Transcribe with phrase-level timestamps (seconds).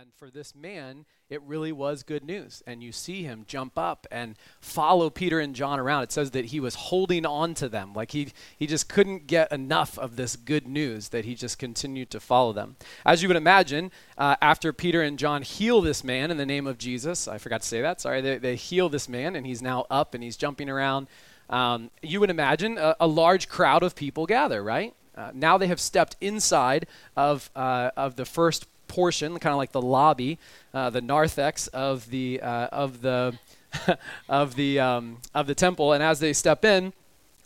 [0.00, 2.62] And for this man, it really was good news.
[2.68, 6.04] And you see him jump up and follow Peter and John around.
[6.04, 7.94] It says that he was holding on to them.
[7.94, 12.10] Like he, he just couldn't get enough of this good news that he just continued
[12.10, 12.76] to follow them.
[13.04, 16.68] As you would imagine, uh, after Peter and John heal this man in the name
[16.68, 19.62] of Jesus, I forgot to say that, sorry, they, they heal this man and he's
[19.62, 21.08] now up and he's jumping around.
[21.50, 24.94] Um, you would imagine a, a, large crowd of people gather, right?
[25.16, 26.86] Uh, now they have stepped inside
[27.16, 30.38] of, uh, of the first portion, kind of like the lobby,
[30.74, 33.38] uh, the narthex of the uh, of the
[34.28, 35.92] of the um, of the temple.
[35.92, 36.92] And as they step in,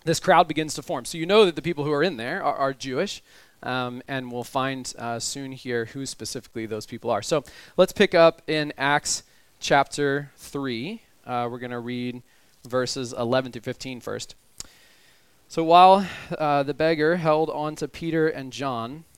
[0.05, 1.05] this crowd begins to form.
[1.05, 3.23] So you know that the people who are in there are, are Jewish.
[3.65, 7.23] Um, and we'll find uh, soon here who specifically those people are.
[7.23, 7.45] So
[7.77, 9.23] let's pick up in Acts
[9.61, 11.01] chapter 3.
[11.25, 12.23] Uh, we're going to read
[12.67, 14.35] verses 11 to 15 first.
[15.49, 16.07] So while
[16.37, 19.05] uh, the beggar held on to Peter and John,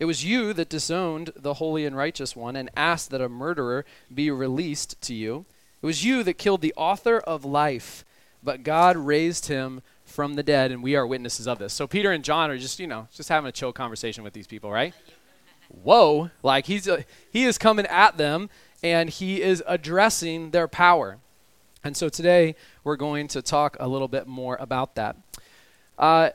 [0.00, 3.84] It was you that disowned the holy and righteous one and asked that a murderer
[4.12, 5.44] be released to you.
[5.82, 8.02] It was you that killed the author of life,
[8.42, 11.74] but God raised him from the dead, and we are witnesses of this.
[11.74, 14.46] So Peter and John are just, you know, just having a chill conversation with these
[14.46, 14.94] people, right?
[15.68, 18.48] Whoa, like he's uh, he is coming at them
[18.82, 21.18] and he is addressing their power.
[21.84, 25.16] And so today we're going to talk a little bit more about that.
[25.98, 26.30] Uh,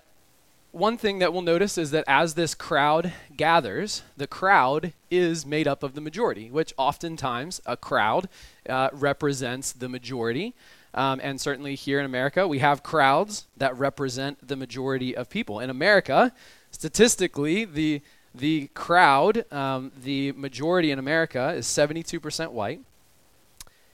[0.76, 5.70] one thing that we'll notice is that as this crowd gathers, the crowd is made
[5.70, 8.28] up of the majority, which oftentimes a crowd
[8.68, 10.54] uh, represents the majority.
[10.94, 15.62] Um, and certainly here in America, we have crowds that represent the majority of people.
[15.62, 16.34] In America,
[16.72, 18.02] statistically, the
[18.34, 22.82] the crowd, um, the majority in America is 72% white,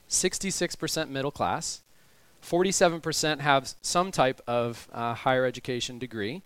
[0.09, 1.81] 66% middle class,
[2.43, 6.41] 47% have some type of uh, higher education degree,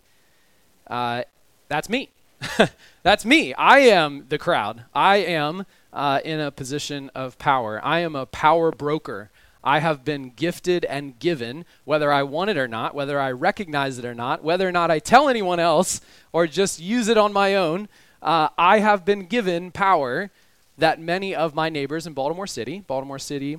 [0.86, 1.22] uh,
[1.68, 2.10] that's me.
[3.02, 3.54] that's me.
[3.54, 4.84] I am the crowd.
[4.94, 7.80] I am uh, in a position of power.
[7.82, 9.30] I am a power broker.
[9.64, 13.98] I have been gifted and given, whether I want it or not, whether I recognize
[13.98, 16.00] it or not, whether or not I tell anyone else
[16.32, 17.88] or just use it on my own.
[18.22, 20.30] Uh, I have been given power
[20.78, 23.58] that many of my neighbors in Baltimore City, Baltimore City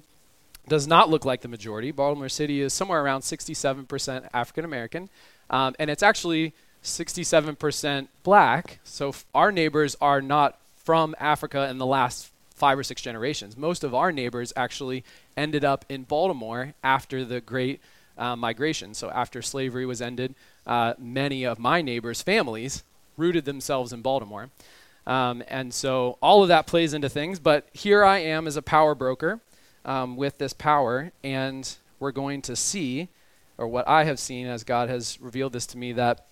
[0.67, 1.91] does not look like the majority.
[1.91, 5.09] Baltimore City is somewhere around 67% African American.
[5.49, 8.79] Um, and it's actually 67% black.
[8.83, 13.55] So f- our neighbors are not from Africa in the last five or six generations.
[13.55, 15.03] Most of our neighbors actually
[15.35, 17.81] ended up in Baltimore after the Great
[18.17, 18.93] uh, Migration.
[18.93, 20.33] So after slavery was ended,
[20.65, 22.83] uh, many of my neighbors' families
[23.15, 24.49] rooted themselves in Baltimore.
[25.05, 27.39] Um, and so all of that plays into things.
[27.39, 29.39] But here I am as a power broker
[29.85, 33.07] um, with this power, and we're going to see,
[33.57, 36.26] or what I have seen as God has revealed this to me, that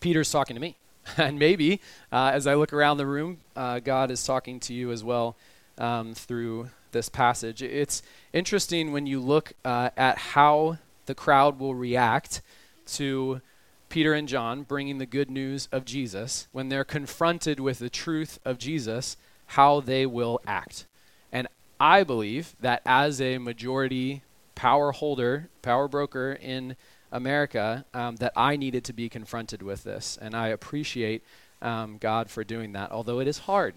[0.00, 0.76] Peter's talking to me.
[1.16, 1.80] and maybe
[2.12, 5.36] uh, as I look around the room, uh, God is talking to you as well
[5.78, 7.62] um, through this passage.
[7.62, 12.42] It's interesting when you look uh, at how the crowd will react
[12.86, 13.40] to
[13.88, 18.38] Peter and John bringing the good news of Jesus when they're confronted with the truth
[18.44, 19.16] of Jesus,
[19.46, 20.86] how they will act.
[21.32, 21.48] And
[21.80, 24.22] I believe that as a majority
[24.54, 26.76] power holder, power broker in
[27.10, 30.18] America um, that I needed to be confronted with this.
[30.20, 31.22] And I appreciate
[31.60, 33.74] um, God for doing that, although it is hard.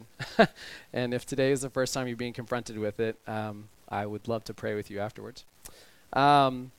[0.93, 4.27] and if today is the first time you're being confronted with it, um, I would
[4.27, 5.45] love to pray with you afterwards.
[6.13, 6.71] Um,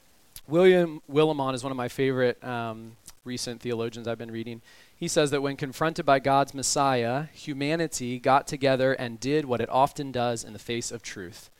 [0.48, 4.60] William Willimon is one of my favorite um, recent theologians I've been reading.
[4.96, 9.68] He says that when confronted by God's Messiah, humanity got together and did what it
[9.68, 11.50] often does in the face of truth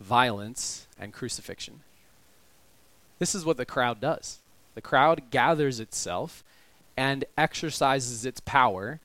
[0.00, 1.80] violence and crucifixion.
[3.18, 4.38] This is what the crowd does.
[4.74, 6.42] The crowd gathers itself
[6.96, 9.00] and exercises its power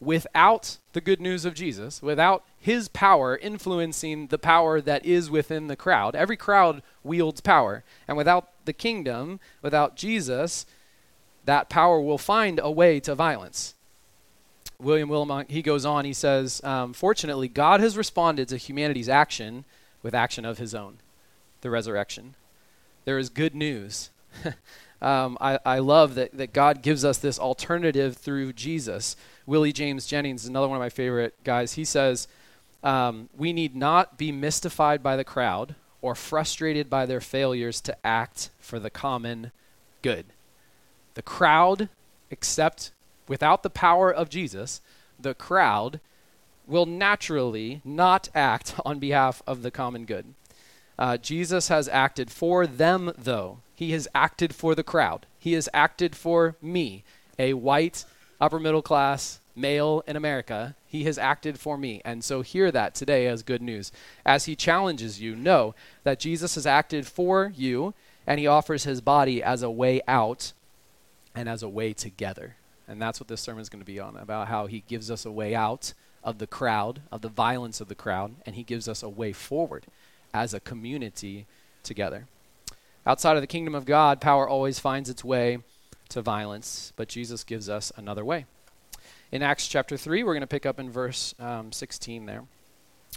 [0.00, 5.66] without the good news of Jesus, without his power influencing the power that is within
[5.66, 6.14] the crowd.
[6.14, 7.84] Every crowd wields power.
[8.06, 10.66] And without the kingdom, without Jesus,
[11.44, 13.74] that power will find a way to violence.
[14.78, 19.64] William Willimon, he goes on, he says, um, Fortunately, God has responded to humanity's action
[20.02, 20.98] with action of his own,
[21.60, 22.34] the resurrection
[23.04, 24.10] there is good news.
[25.02, 29.16] um, I, I love that, that God gives us this alternative through Jesus.
[29.46, 31.74] Willie James Jennings is another one of my favorite guys.
[31.74, 32.28] He says,
[32.82, 37.96] um, We need not be mystified by the crowd or frustrated by their failures to
[38.04, 39.52] act for the common
[40.02, 40.26] good.
[41.14, 41.88] The crowd,
[42.30, 42.90] except
[43.26, 44.80] without the power of Jesus,
[45.18, 46.00] the crowd
[46.66, 50.34] will naturally not act on behalf of the common good.
[50.98, 53.58] Uh, Jesus has acted for them, though.
[53.74, 55.26] He has acted for the crowd.
[55.38, 57.04] He has acted for me,
[57.38, 58.04] a white,
[58.40, 60.76] upper middle class male in America.
[60.86, 62.00] He has acted for me.
[62.04, 63.92] And so hear that today as good news.
[64.24, 67.94] As he challenges you, know that Jesus has acted for you
[68.26, 70.52] and he offers his body as a way out
[71.34, 72.56] and as a way together.
[72.86, 75.24] And that's what this sermon is going to be on about how he gives us
[75.24, 78.88] a way out of the crowd, of the violence of the crowd, and he gives
[78.88, 79.86] us a way forward
[80.34, 81.46] as a community
[81.82, 82.26] together.
[83.06, 85.58] Outside of the kingdom of God, power always finds its way
[86.10, 88.46] to violence, but Jesus gives us another way.
[89.30, 92.44] In Acts chapter 3, we're going to pick up in verse um, 16 there.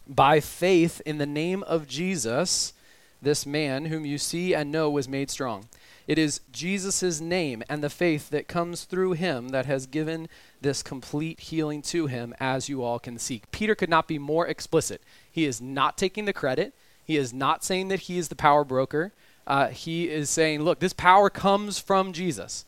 [0.08, 2.74] By faith in the name of Jesus,
[3.22, 5.66] this man whom you see and know was made strong.
[6.08, 10.30] It is Jesus' name and the faith that comes through him that has given
[10.62, 13.42] this complete healing to him, as you all can see.
[13.52, 15.02] Peter could not be more explicit.
[15.30, 16.74] He is not taking the credit,
[17.08, 19.14] he is not saying that he is the power broker.
[19.48, 22.66] Uh, he is saying, look, this power comes from Jesus.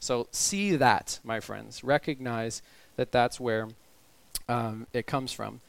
[0.00, 1.84] So see that, my friends.
[1.84, 2.62] Recognize
[2.96, 3.68] that that's where
[4.48, 5.60] um, it comes from.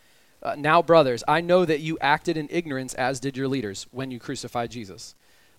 [0.41, 4.11] Uh, now, brothers, I know that you acted in ignorance, as did your leaders, when
[4.11, 5.13] you crucified Jesus.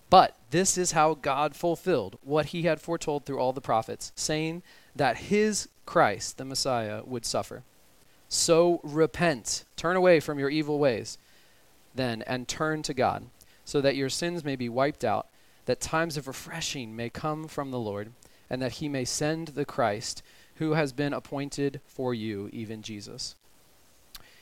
[0.09, 4.63] But this is how God fulfilled what he had foretold through all the prophets, saying
[4.95, 7.63] that his Christ, the Messiah, would suffer.
[8.29, 11.17] So repent, turn away from your evil ways,
[11.97, 13.27] then, and turn to God,
[13.65, 15.27] so that your sins may be wiped out,
[15.65, 18.11] that times of refreshing may come from the Lord,
[18.49, 20.23] and that he may send the Christ
[20.55, 23.35] who has been appointed for you, even Jesus.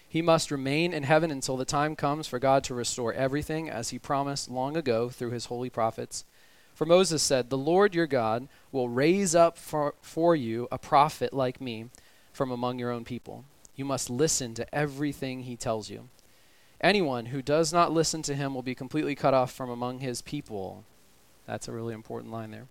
[0.07, 3.89] He must remain in heaven until the time comes for God to restore everything, as
[3.89, 6.23] he promised long ago through his holy prophets.
[6.73, 11.33] For Moses said, The Lord your God will raise up for, for you a prophet
[11.33, 11.87] like me
[12.31, 13.45] from among your own people.
[13.75, 16.09] You must listen to everything he tells you.
[16.81, 20.21] Anyone who does not listen to him will be completely cut off from among his
[20.21, 20.83] people.
[21.45, 22.67] That's a really important line there.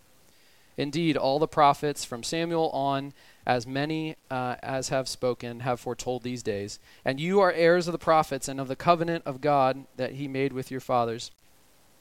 [0.76, 3.12] Indeed, all the prophets from Samuel on
[3.46, 6.80] as many uh, as have spoken have foretold these days.
[7.04, 10.26] And you are heirs of the prophets and of the covenant of God that he
[10.26, 11.30] made with your fathers.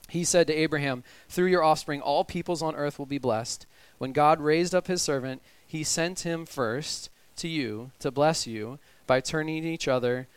[0.10, 3.66] He said to Abraham, Through your offspring, all peoples on earth will be blessed.
[4.00, 8.80] When God raised up his servant, he sent him first to you to bless you
[9.08, 10.28] by turning each other,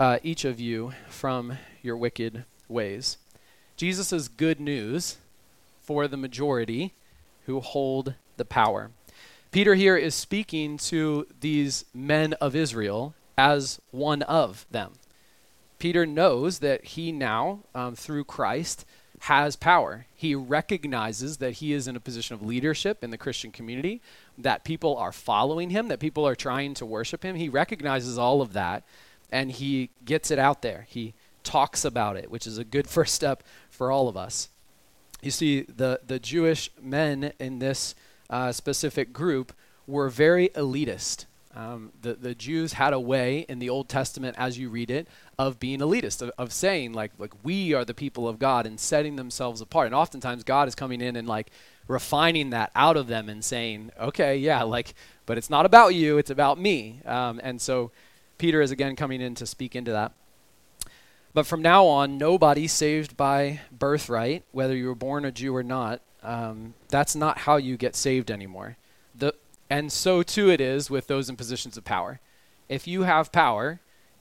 [0.00, 3.18] uh, each of you, from your wicked ways.
[3.76, 5.18] Jesus is good news
[5.82, 6.94] for the majority
[7.44, 8.90] who hold the power.
[9.50, 14.92] Peter here is speaking to these men of Israel as one of them.
[15.78, 18.86] Peter knows that he now, um, through Christ,
[19.20, 20.06] has power.
[20.14, 24.00] He recognizes that he is in a position of leadership in the Christian community,
[24.38, 27.36] that people are following him, that people are trying to worship him.
[27.36, 28.82] He recognizes all of that
[29.30, 30.86] and he gets it out there.
[30.88, 34.48] He talks about it, which is a good first step for all of us.
[35.22, 37.94] You see, the, the Jewish men in this
[38.30, 39.52] uh, specific group
[39.86, 41.26] were very elitist.
[41.54, 45.08] Um, the, the Jews had a way in the Old Testament, as you read it,
[45.36, 48.78] of being elitist, of, of saying, like, like, we are the people of God and
[48.78, 49.86] setting themselves apart.
[49.86, 51.50] And oftentimes, God is coming in and, like,
[51.88, 54.94] refining that out of them and saying, okay, yeah, like,
[55.26, 57.00] but it's not about you, it's about me.
[57.04, 57.90] Um, and so,
[58.40, 60.12] Peter is again coming in to speak into that.
[61.34, 65.62] But from now on, nobody saved by birthright, whether you were born a Jew or
[65.62, 68.78] not, um, that's not how you get saved anymore.
[69.14, 69.34] The,
[69.68, 72.18] and so too it is with those in positions of power.
[72.66, 73.78] If you have power,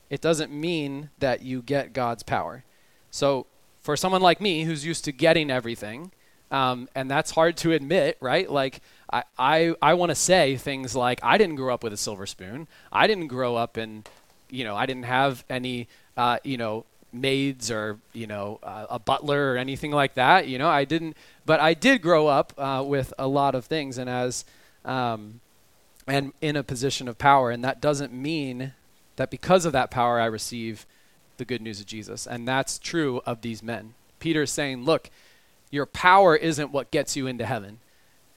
[0.10, 2.66] it doesn't mean that you get God's power.
[3.12, 3.48] So
[3.80, 6.12] for someone like me who's used to getting everything,
[6.52, 8.50] um, and that's hard to admit, right?
[8.50, 11.98] Like I, I, I want to say things like I didn't grow up with a
[11.98, 12.68] silver spoon.
[12.92, 14.04] I didn't grow up in,
[14.50, 15.88] you know, I didn't have any,
[16.18, 20.48] uh, you know, maids or you know uh, a butler or anything like that.
[20.48, 23.98] You know, I didn't, but I did grow up uh, with a lot of things,
[23.98, 24.46] and as
[24.86, 25.42] um,
[26.08, 28.74] and in a position of power, and that doesn't mean
[29.16, 30.86] that because of that power I receive
[31.38, 33.94] the good news of Jesus, and that's true of these men.
[34.20, 35.10] Peter's saying, look,
[35.72, 37.80] your power isn't what gets you into heaven;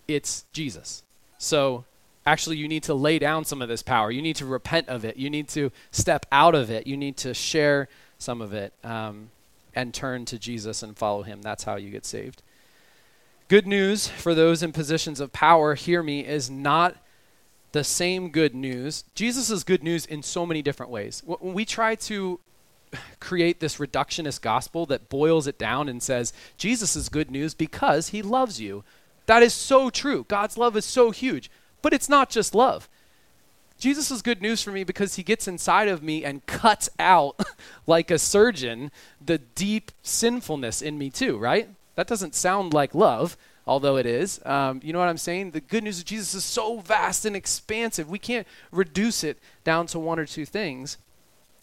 [0.09, 1.03] it's Jesus.
[1.39, 1.85] So
[2.25, 4.11] actually you need to lay down some of this power.
[4.11, 5.17] You need to repent of it.
[5.17, 6.87] You need to step out of it.
[6.87, 9.31] You need to share some of it, um,
[9.75, 11.43] and turn to Jesus and follow him.
[11.43, 12.43] That's how you get saved.
[13.49, 16.97] Good news for those in positions of power, hear me, is not
[17.73, 19.05] the same good news.
[19.15, 21.23] Jesus is good news in so many different ways.
[21.25, 22.39] When we try to
[23.21, 28.09] create this reductionist gospel that boils it down and says Jesus is good news because
[28.09, 28.85] he loves you.
[29.27, 30.25] That is so true.
[30.29, 31.51] God's love is so huge.
[31.81, 32.89] But it's not just love.
[33.79, 37.41] Jesus is good news for me because he gets inside of me and cuts out,
[37.87, 41.69] like a surgeon, the deep sinfulness in me, too, right?
[41.97, 44.41] That doesn't sound like love, although it is.
[44.47, 45.51] Um, you know what I'm saying?
[45.51, 48.09] The good news of Jesus is so vast and expansive.
[48.09, 50.97] We can't reduce it down to one or two things.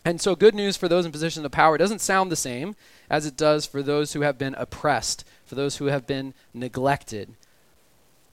[0.05, 2.75] And so, good news for those in positions of power doesn't sound the same
[3.09, 7.35] as it does for those who have been oppressed, for those who have been neglected.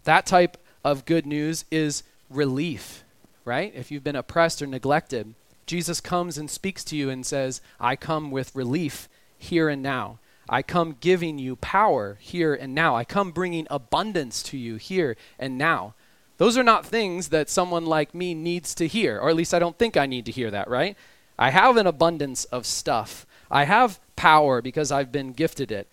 [0.04, 3.02] That type of good news is relief,
[3.44, 3.72] right?
[3.74, 5.34] If you've been oppressed or neglected,
[5.66, 10.18] Jesus comes and speaks to you and says, I come with relief here and now.
[10.48, 12.94] I come giving you power here and now.
[12.94, 15.94] I come bringing abundance to you here and now.
[16.38, 19.58] Those are not things that someone like me needs to hear, or at least I
[19.58, 20.96] don't think I need to hear that, right?
[21.38, 23.26] I have an abundance of stuff.
[23.50, 25.86] I have power because I've been gifted it.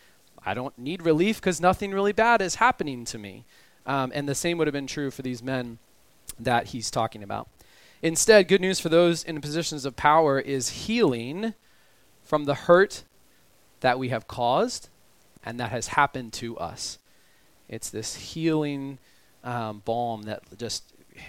[0.45, 3.45] I don't need relief because nothing really bad is happening to me.
[3.85, 5.77] Um, and the same would have been true for these men
[6.39, 7.47] that he's talking about.
[8.01, 11.53] Instead, good news for those in positions of power is healing
[12.23, 13.03] from the hurt
[13.81, 14.89] that we have caused
[15.45, 16.97] and that has happened to us.
[17.69, 18.97] It's this healing
[19.43, 20.83] um, balm that just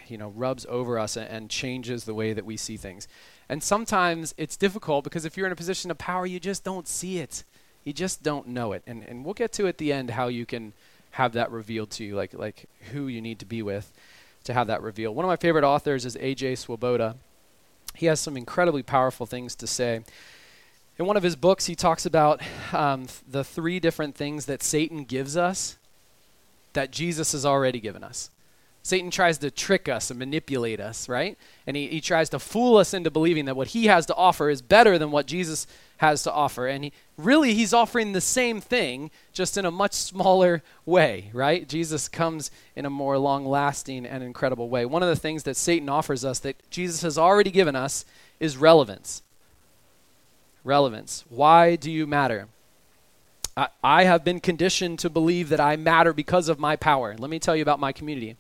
[0.07, 3.09] you know rubs over us and, and changes the way that we see things.
[3.49, 6.89] And sometimes it's difficult because if you're in a position of power, you just don't
[6.89, 7.45] see it.
[7.85, 8.83] You just don't know it.
[8.87, 10.73] And and we'll get to at the end how you can
[11.13, 13.93] have that revealed to you, like like who you need to be with
[14.45, 15.17] to have that revealed.
[15.17, 16.57] One of my favorite authors is A.J.
[16.57, 17.17] Swoboda.
[17.95, 20.03] He has some incredibly powerful things to say.
[20.99, 22.41] In one of his books, he talks about
[22.73, 25.77] um, the three different things that Satan gives us
[26.73, 28.31] that Jesus has already given us.
[28.85, 31.39] Satan tries to trick us and manipulate us, right?
[31.67, 34.51] And he, he tries to fool us into believing that what he has to offer
[34.51, 36.67] is better than what Jesus has to offer.
[36.67, 41.67] And he, really, he's offering the same thing, just in a much smaller way, right?
[41.67, 44.85] Jesus comes in a more long lasting and incredible way.
[44.85, 48.05] One of the things that Satan offers us that Jesus has already given us
[48.39, 49.23] is relevance.
[50.63, 51.25] Relevance.
[51.31, 52.49] Why do you matter?
[53.57, 57.17] I, I have been conditioned to believe that I matter because of my power.
[57.19, 58.37] Let me tell you about my community.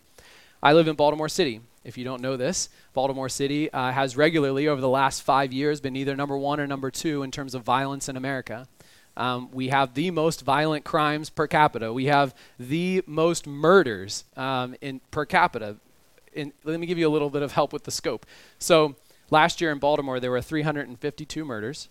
[0.64, 1.60] I live in Baltimore City.
[1.84, 5.78] If you don't know this, Baltimore City uh, has regularly, over the last five years,
[5.78, 8.66] been either number one or number two in terms of violence in America.
[9.14, 11.92] Um, we have the most violent crimes per capita.
[11.92, 15.76] We have the most murders um, in per capita.
[16.32, 18.24] In, let me give you a little bit of help with the scope.
[18.58, 18.96] So
[19.28, 21.90] last year in Baltimore, there were 352 murders.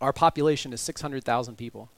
[0.00, 1.88] Our population is 600,000 people.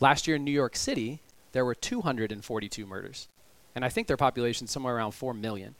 [0.00, 3.28] Last year in New York City, there were 242 murders
[3.74, 5.74] and I think their population is somewhere around 4 million.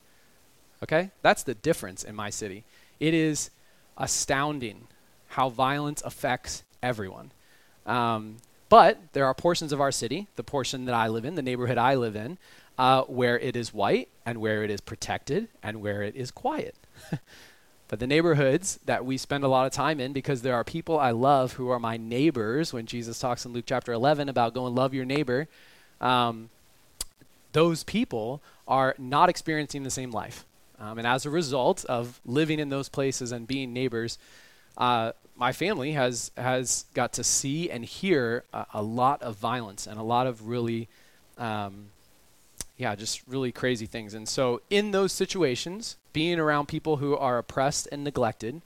[0.83, 1.11] Okay?
[1.23, 2.65] That's the difference in my city.
[3.01, 3.51] It is
[3.97, 4.89] astounding
[5.29, 7.33] how violence affects everyone.
[7.87, 8.37] Um,
[8.69, 11.79] but there are portions of our city, the portion that I live in, the neighborhood
[11.79, 12.39] I live in,
[12.79, 16.75] uh, where it is white and where it is protected and where it is quiet.
[17.89, 20.99] but the neighborhoods that we spend a lot of time in, because there are people
[20.99, 24.67] I love who are my neighbors, when Jesus talks in Luke chapter 11 about go
[24.67, 25.47] and love your neighbor,
[26.01, 26.51] um,
[27.54, 30.44] those people are not experiencing the same life.
[30.78, 34.18] Um, and as a result of living in those places and being neighbors,
[34.76, 39.87] uh, my family has has got to see and hear a, a lot of violence
[39.87, 40.88] and a lot of really,
[41.38, 41.87] um,
[42.76, 44.14] yeah, just really crazy things.
[44.14, 48.62] And so, in those situations, being around people who are oppressed and neglected,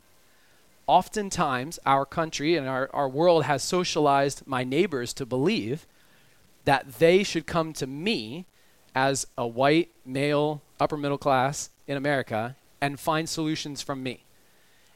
[0.87, 5.87] oftentimes our country and our, our world has socialized my neighbors to believe
[6.65, 8.47] that they should come to me
[8.99, 14.25] as a white male upper middle class in America and find solutions from me.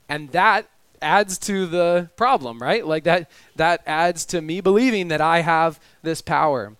[0.08, 0.68] And that
[1.00, 2.84] adds to the problem, right?
[2.84, 6.74] Like that that adds to me believing that I have this power.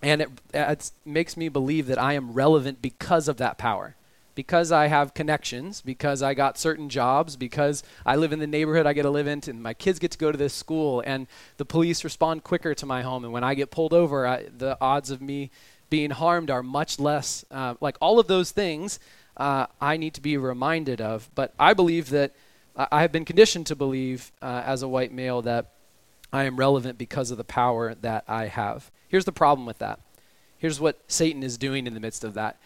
[0.00, 3.96] And it, makes me believe that I am relevant because of that power.
[4.36, 8.86] Because I have connections, because I got certain jobs, because I live in the neighborhood
[8.86, 11.26] I get to live in, and my kids get to go to this school, and
[11.58, 13.24] the police respond quicker to my home.
[13.24, 15.50] And when I get pulled over, I, the odds of me
[15.90, 17.44] being harmed are much less.
[17.50, 18.98] Uh, like all of those things,
[19.36, 21.28] uh, I need to be reminded of.
[21.34, 22.32] But I believe that
[22.76, 25.72] uh, I have been conditioned to believe uh, as a white male that
[26.32, 28.90] I am relevant because of the power that I have.
[29.08, 29.98] Here's the problem with that.
[30.58, 32.58] Here's what Satan is doing in the midst of that.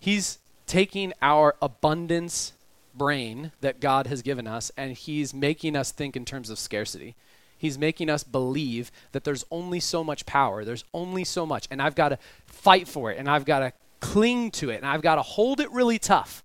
[0.00, 2.52] He's taking our abundance
[2.94, 7.14] brain that God has given us and he's making us think in terms of scarcity.
[7.62, 11.80] He's making us believe that there's only so much power, there's only so much, and
[11.80, 15.00] I've got to fight for it, and I've got to cling to it, and I've
[15.00, 16.42] got to hold it really tough.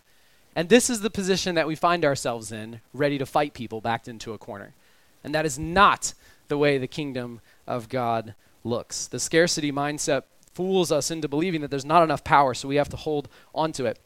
[0.56, 4.08] And this is the position that we find ourselves in, ready to fight people backed
[4.08, 4.76] into a corner.
[5.24, 6.14] And that is not
[6.50, 9.08] the way the kingdom of God looks.
[9.08, 10.22] The scarcity mindset
[10.54, 13.72] fools us into believing that there's not enough power, so we have to hold on
[13.72, 13.98] to it.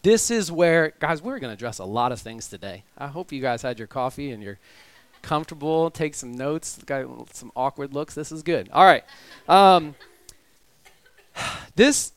[0.00, 2.84] This is where, guys, we're going to address a lot of things today.
[2.96, 4.58] I hope you guys had your coffee and you're
[5.22, 5.90] comfortable.
[5.90, 6.78] Take some notes.
[6.84, 8.14] Got some awkward looks.
[8.14, 8.68] This is good.
[8.72, 9.04] All right.
[9.48, 9.94] Um,
[11.76, 12.12] this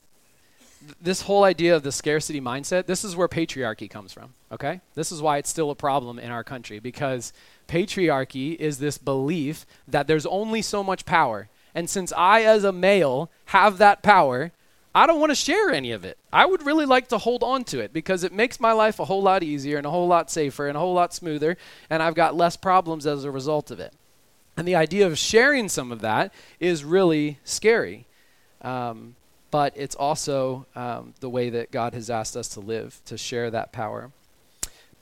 [1.02, 4.82] this whole idea of the scarcity mindset, this is where patriarchy comes from, okay?
[4.96, 7.32] This is why it's still a problem in our country because
[7.68, 11.48] patriarchy is this belief that there's only so much power.
[11.74, 14.52] And since I, as a male, have that power,
[14.96, 16.18] I don't want to share any of it.
[16.32, 19.06] I would really like to hold on to it because it makes my life a
[19.06, 21.58] whole lot easier and a whole lot safer and a whole lot smoother,
[21.90, 23.94] and I've got less problems as a result of it.
[24.56, 28.06] And the idea of sharing some of that is really scary.
[28.62, 29.16] Um,
[29.50, 33.52] but it's also um, the way that God has asked us to live, to share
[33.52, 34.12] that power.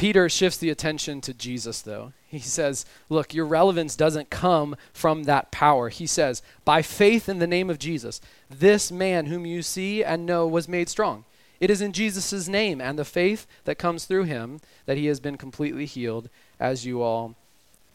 [0.01, 2.11] Peter shifts the attention to Jesus, though.
[2.25, 5.89] He says, Look, your relevance doesn't come from that power.
[5.89, 10.25] He says, By faith in the name of Jesus, this man whom you see and
[10.25, 11.23] know was made strong.
[11.59, 15.19] It is in Jesus' name and the faith that comes through him that he has
[15.19, 16.29] been completely healed,
[16.59, 17.35] as you all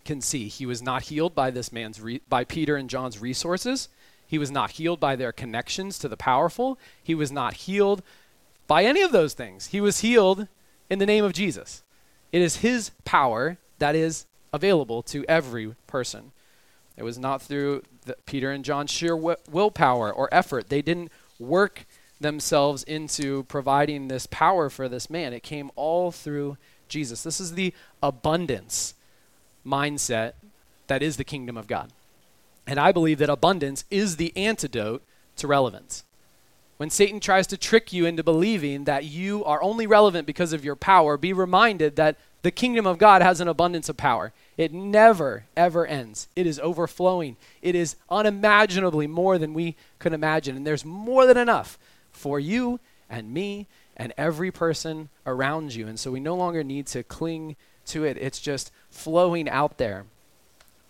[0.04, 0.46] can see.
[0.46, 3.88] He was not healed by this man's re- by Peter and John's resources.
[4.28, 6.78] He was not healed by their connections to the powerful.
[7.02, 8.04] He was not healed
[8.68, 9.66] by any of those things.
[9.66, 10.46] He was healed
[10.88, 11.82] in the name of Jesus.
[12.36, 16.32] It is his power that is available to every person.
[16.94, 20.68] It was not through the, Peter and John's sheer willpower or effort.
[20.68, 21.86] They didn't work
[22.20, 25.32] themselves into providing this power for this man.
[25.32, 27.22] It came all through Jesus.
[27.22, 28.92] This is the abundance
[29.64, 30.34] mindset
[30.88, 31.90] that is the kingdom of God.
[32.66, 35.02] And I believe that abundance is the antidote
[35.36, 36.04] to relevance.
[36.76, 40.64] When Satan tries to trick you into believing that you are only relevant because of
[40.64, 44.32] your power, be reminded that the kingdom of God has an abundance of power.
[44.56, 46.28] It never, ever ends.
[46.36, 47.36] It is overflowing.
[47.62, 50.54] It is unimaginably more than we could imagine.
[50.54, 51.78] And there's more than enough
[52.12, 52.78] for you
[53.08, 55.88] and me and every person around you.
[55.88, 60.04] And so we no longer need to cling to it, it's just flowing out there.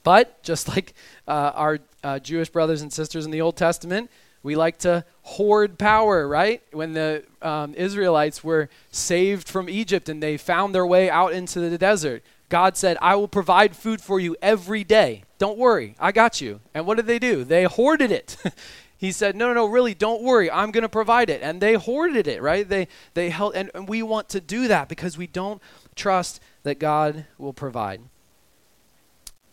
[0.02, 0.94] But just like
[1.28, 4.10] uh, our uh, Jewish brothers and sisters in the Old Testament,
[4.46, 6.62] we like to hoard power, right?
[6.70, 11.58] When the um, Israelites were saved from Egypt and they found their way out into
[11.58, 15.24] the desert, God said, I will provide food for you every day.
[15.38, 16.60] Don't worry, I got you.
[16.72, 17.42] And what did they do?
[17.42, 18.36] They hoarded it.
[18.96, 20.48] he said, No, no, no, really, don't worry.
[20.48, 21.42] I'm going to provide it.
[21.42, 22.68] And they hoarded it, right?
[22.68, 25.60] They, they held, and, and we want to do that because we don't
[25.96, 28.00] trust that God will provide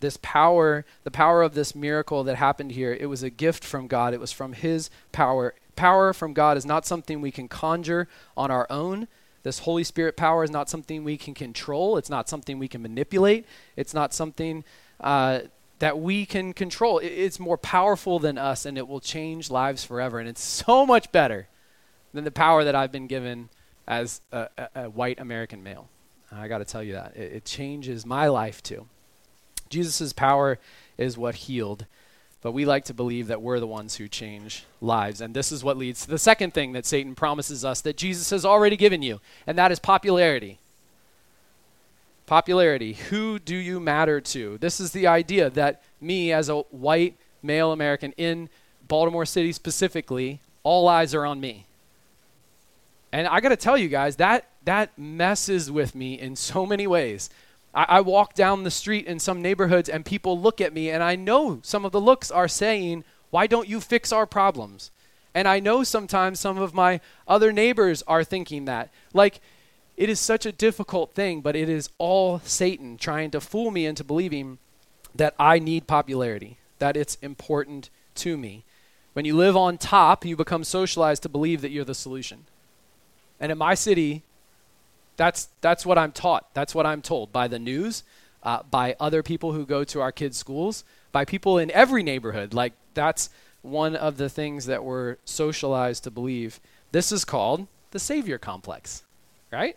[0.04, 3.86] this power, the power of this miracle that happened here, it was a gift from
[3.86, 4.12] God.
[4.12, 5.54] It was from His power.
[5.76, 9.08] Power from God is not something we can conjure on our own.
[9.42, 11.96] This Holy Spirit power is not something we can control.
[11.96, 13.46] It's not something we can manipulate.
[13.76, 14.62] It's not something
[15.00, 15.40] uh,
[15.78, 16.98] that we can control.
[16.98, 20.18] It, it's more powerful than us, and it will change lives forever.
[20.18, 21.48] And it's so much better
[22.12, 23.48] than the power that I've been given
[23.88, 25.88] as a, a, a white American male.
[26.30, 27.16] I got to tell you that.
[27.16, 28.86] It, it changes my life too.
[29.74, 30.58] Jesus' power
[30.96, 31.86] is what healed.
[32.42, 35.20] But we like to believe that we're the ones who change lives.
[35.20, 38.30] And this is what leads to the second thing that Satan promises us that Jesus
[38.30, 40.58] has already given you, and that is popularity.
[42.26, 42.92] Popularity.
[43.10, 44.58] Who do you matter to?
[44.58, 48.48] This is the idea that me, as a white male American in
[48.86, 51.66] Baltimore City specifically, all eyes are on me.
[53.10, 56.86] And I got to tell you guys, that, that messes with me in so many
[56.86, 57.30] ways
[57.74, 61.02] I, I walk down the street in some neighborhoods and people look at me, and
[61.02, 64.90] I know some of the looks are saying, Why don't you fix our problems?
[65.34, 68.90] And I know sometimes some of my other neighbors are thinking that.
[69.12, 69.40] Like,
[69.96, 73.86] it is such a difficult thing, but it is all Satan trying to fool me
[73.86, 74.58] into believing
[75.14, 78.64] that I need popularity, that it's important to me.
[79.12, 82.46] When you live on top, you become socialized to believe that you're the solution.
[83.38, 84.22] And in my city,
[85.16, 86.52] that's, that's what I'm taught.
[86.54, 88.02] That's what I'm told by the news,
[88.42, 92.54] uh, by other people who go to our kids' schools, by people in every neighborhood.
[92.54, 93.30] Like, that's
[93.62, 96.60] one of the things that we're socialized to believe.
[96.92, 99.04] This is called the Savior complex,
[99.52, 99.76] right?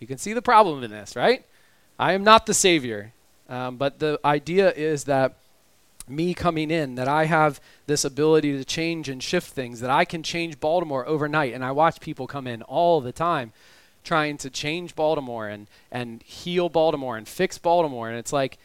[0.00, 1.44] You can see the problem in this, right?
[1.98, 3.12] I am not the Savior.
[3.48, 5.34] Um, but the idea is that
[6.08, 10.04] me coming in, that I have this ability to change and shift things, that I
[10.04, 11.54] can change Baltimore overnight.
[11.54, 13.52] And I watch people come in all the time
[14.04, 18.08] trying to change Baltimore and, and heal Baltimore and fix Baltimore.
[18.08, 18.58] And it's like,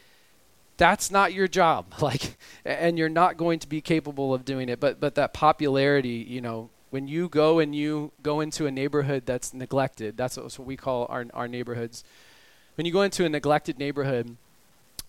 [0.76, 1.86] that's not your job.
[2.00, 4.80] Like, and you're not going to be capable of doing it.
[4.80, 9.24] But, but that popularity, you know, when you go and you go into a neighborhood
[9.26, 12.04] that's neglected, that's what, that's what we call our, our neighborhoods.
[12.76, 14.36] When you go into a neglected neighborhood,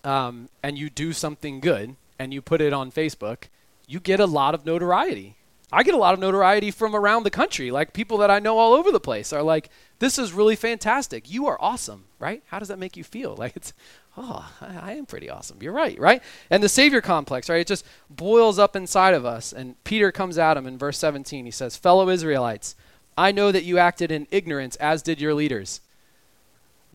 [0.04, 3.44] um, and you do something good and you put it on Facebook,
[3.86, 5.36] you get a lot of notoriety.
[5.72, 7.70] I get a lot of notoriety from around the country.
[7.70, 11.30] Like people that I know all over the place are like, this is really fantastic.
[11.30, 12.42] You are awesome, right?
[12.46, 13.36] How does that make you feel?
[13.40, 13.72] Like it's,
[14.16, 15.58] oh, I, I, am pretty awesome.
[15.62, 16.22] You're right, right?
[16.50, 17.60] And the Savior complex, right?
[17.60, 19.52] It just boils up inside of us.
[19.52, 21.44] And Peter comes at him in verse 17.
[21.44, 22.74] He says, Fellow Israelites,
[23.16, 25.80] I know that you acted in ignorance, as did your leaders.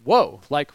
[0.03, 0.71] Whoa, like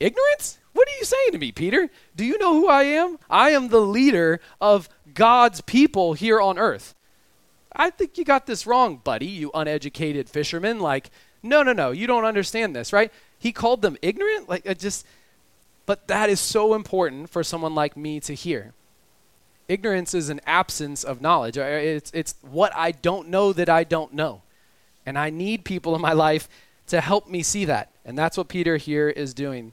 [0.00, 0.58] ignorance?
[0.72, 1.90] What are you saying to me, Peter?
[2.16, 3.18] Do you know who I am?
[3.28, 6.94] I am the leader of God's people here on earth.
[7.74, 10.80] I think you got this wrong, buddy, you uneducated fisherman.
[10.80, 11.10] Like,
[11.42, 13.12] no, no, no, you don't understand this, right?
[13.38, 14.48] He called them ignorant?
[14.48, 15.06] Like, it just,
[15.86, 18.74] but that is so important for someone like me to hear.
[19.68, 21.56] Ignorance is an absence of knowledge.
[21.56, 24.42] It's, it's what I don't know that I don't know.
[25.06, 26.48] And I need people in my life
[26.88, 27.90] to help me see that.
[28.04, 29.72] And that's what Peter here is doing.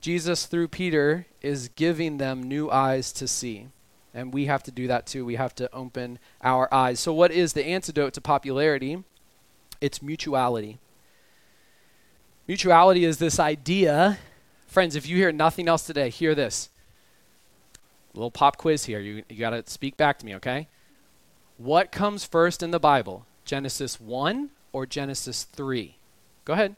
[0.00, 3.68] Jesus, through Peter, is giving them new eyes to see.
[4.14, 5.24] And we have to do that too.
[5.24, 7.00] We have to open our eyes.
[7.00, 9.04] So, what is the antidote to popularity?
[9.80, 10.78] It's mutuality.
[12.46, 14.18] Mutuality is this idea.
[14.66, 16.68] Friends, if you hear nothing else today, hear this.
[18.14, 19.00] A little pop quiz here.
[19.00, 20.68] You, you got to speak back to me, okay?
[21.56, 23.26] What comes first in the Bible?
[23.44, 25.96] Genesis 1 or Genesis 3?
[26.44, 26.76] Go ahead.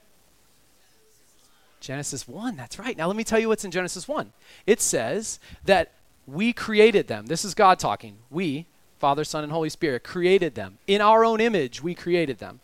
[1.81, 2.97] Genesis 1, that's right.
[2.97, 4.33] Now let me tell you what's in Genesis 1.
[4.66, 5.92] It says that
[6.27, 7.27] we created them.
[7.27, 8.17] This is God talking.
[8.31, 8.67] We,
[8.99, 10.79] Father, Son, and Holy Spirit, created them.
[10.87, 12.61] In our own image, we created them.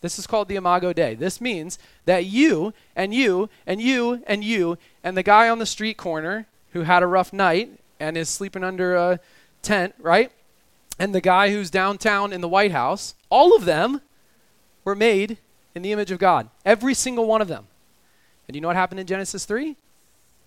[0.00, 1.14] This is called the Imago Dei.
[1.14, 5.66] This means that you and you and you and you and the guy on the
[5.66, 9.20] street corner who had a rough night and is sleeping under a
[9.62, 10.30] tent, right?
[10.98, 14.00] And the guy who's downtown in the White House, all of them
[14.84, 15.38] were made
[15.74, 16.48] in the image of God.
[16.64, 17.66] Every single one of them.
[18.46, 19.76] And you know what happened in Genesis 3?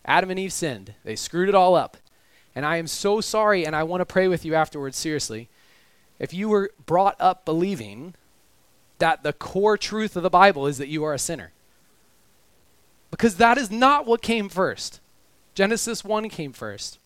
[0.05, 0.93] Adam and Eve sinned.
[1.03, 1.97] They screwed it all up.
[2.55, 5.49] And I am so sorry, and I want to pray with you afterwards, seriously.
[6.19, 8.13] If you were brought up believing
[8.99, 11.51] that the core truth of the Bible is that you are a sinner,
[13.09, 14.99] because that is not what came first.
[15.53, 16.99] Genesis 1 came first.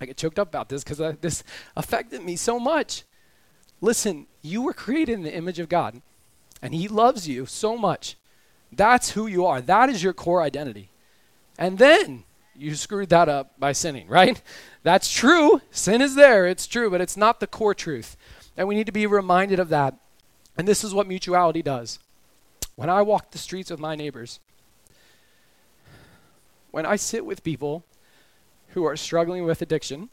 [0.00, 1.44] I get choked up about this because this
[1.76, 3.04] affected me so much.
[3.80, 6.02] Listen, you were created in the image of God,
[6.60, 8.16] and He loves you so much.
[8.72, 9.60] That's who you are.
[9.60, 10.90] That is your core identity.
[11.56, 12.24] And then
[12.56, 14.40] you screwed that up by sinning, right?
[14.82, 15.60] That's true.
[15.70, 16.46] Sin is there.
[16.46, 18.16] It's true, but it's not the core truth.
[18.56, 19.94] And we need to be reminded of that.
[20.56, 21.98] And this is what mutuality does.
[22.76, 24.40] When I walk the streets with my neighbors,
[26.70, 27.84] when I sit with people
[28.68, 30.10] who are struggling with addiction,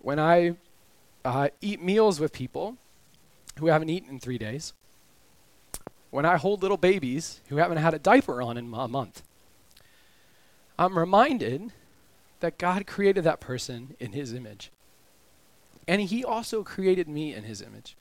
[0.00, 0.56] when I
[1.24, 2.76] uh, eat meals with people
[3.58, 4.72] who haven't eaten in three days,
[6.10, 9.22] when I hold little babies who haven't had a diaper on in a month,
[10.78, 11.72] I'm reminded
[12.40, 14.70] that God created that person in his image.
[15.88, 17.96] And he also created me in his image.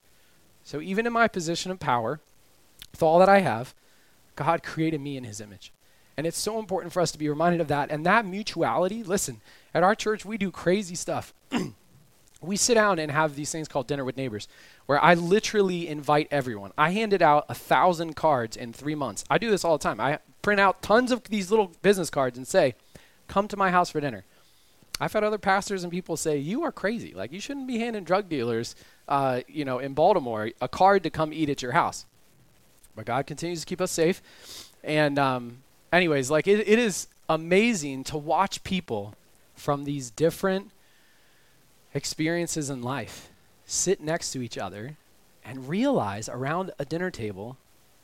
[0.63, 2.19] So even in my position of power,
[2.91, 3.73] with all that I have,
[4.35, 5.71] God created me in his image.
[6.17, 7.89] And it's so important for us to be reminded of that.
[7.89, 9.41] And that mutuality, listen,
[9.73, 11.33] at our church, we do crazy stuff.
[12.41, 14.47] we sit down and have these things called dinner with neighbors,
[14.87, 16.71] where I literally invite everyone.
[16.77, 19.23] I handed out a thousand cards in three months.
[19.29, 19.99] I do this all the time.
[19.99, 22.73] I print out tons of these little business cards and say,
[23.27, 24.23] come to my house for dinner.
[24.97, 27.13] I've had other pastors and people say, you are crazy.
[27.13, 28.73] Like, you shouldn't be handing drug dealers,
[29.09, 32.05] uh, you know, in Baltimore a card to come eat at your house.
[32.95, 34.21] But God continues to keep us safe.
[34.85, 35.57] And, um,
[35.91, 39.15] anyways, like, it, it is amazing to watch people
[39.53, 40.71] from these different
[41.93, 43.31] experiences in life
[43.65, 44.95] sit next to each other
[45.43, 47.57] and realize around a dinner table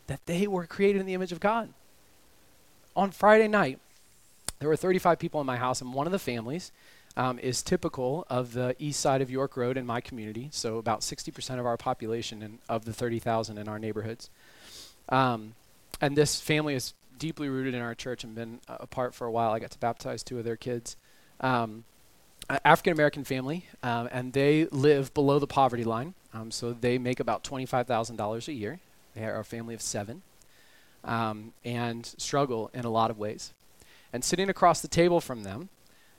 [0.08, 1.70] that they were created in the image of God
[2.96, 3.80] on Friday night,
[4.60, 6.72] there were 35 people in my house, and one of the families
[7.18, 10.50] um, is typical of the east side of York Road in my community.
[10.52, 14.30] So about 60% of our population and of the 30,000 in our neighborhoods.
[15.10, 15.56] Um,
[16.02, 19.32] and this family is deeply rooted in our church and been uh, apart for a
[19.32, 19.52] while.
[19.52, 20.96] I got to baptize two of their kids.
[21.40, 21.84] Um,
[22.66, 26.14] African American family, um, and they live below the poverty line.
[26.34, 28.80] Um, so they make about $25,000 a year.
[29.16, 30.24] They are a family of seven
[31.04, 33.54] um, and struggle in a lot of ways.
[34.12, 35.70] And sitting across the table from them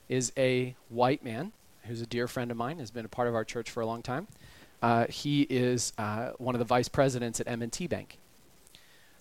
[0.08, 1.52] is a white man
[1.84, 3.86] who's a dear friend of mine, has been a part of our church for a
[3.86, 4.26] long time.
[4.82, 8.18] Uh, he is uh, one of the vice presidents at M&T Bank.